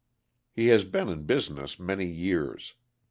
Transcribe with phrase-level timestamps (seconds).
[0.51, 2.73] He has been in business many years.